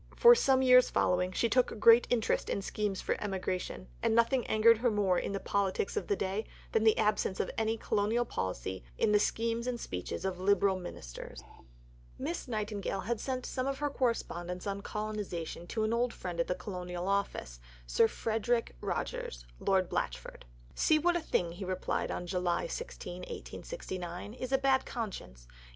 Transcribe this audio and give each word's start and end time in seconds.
For 0.15 0.33
some 0.33 0.63
years 0.63 0.89
following, 0.89 1.31
she 1.31 1.47
took 1.47 1.79
great 1.79 2.07
interest 2.09 2.49
in 2.49 2.63
schemes 2.63 3.01
for 3.01 3.15
emigration, 3.23 3.87
and 4.01 4.15
nothing 4.15 4.47
angered 4.47 4.79
her 4.79 4.89
more 4.89 5.19
in 5.19 5.31
the 5.31 5.39
politics 5.39 5.95
of 5.95 6.07
the 6.07 6.15
day 6.15 6.47
than 6.71 6.83
the 6.83 6.97
absence 6.97 7.39
of 7.39 7.51
any 7.55 7.77
Colonial 7.77 8.25
Policy 8.25 8.83
in 8.97 9.11
the 9.11 9.19
schemes 9.19 9.67
and 9.67 9.79
speeches 9.79 10.25
of 10.25 10.39
Liberal 10.39 10.75
Ministers. 10.75 11.41
See 11.41 11.45
below, 11.45 12.15
p. 12.15 12.23
196. 12.33 12.47
Miss 12.47 12.47
Nightingale 12.47 13.01
had 13.01 13.19
sent 13.19 13.45
some 13.45 13.67
of 13.67 13.77
her 13.77 13.91
correspondence 13.91 14.65
on 14.65 14.81
colonization 14.81 15.67
to 15.67 15.83
an 15.83 15.93
old 15.93 16.15
friend 16.15 16.39
at 16.39 16.47
the 16.47 16.55
Colonial 16.55 17.07
Office 17.07 17.59
Sir 17.85 18.07
Frederick 18.07 18.75
Rogers 18.81 19.45
(Lord 19.59 19.87
Blachford). 19.87 20.45
"See 20.73 20.97
what 20.97 21.15
a 21.15 21.21
thing," 21.21 21.51
he 21.51 21.63
replied 21.63 22.09
(July 22.25 22.61
26, 22.61 22.95
1869), 22.97 24.33
"is 24.33 24.51
a 24.51 24.57
bad 24.57 24.83
conscience! 24.83 25.45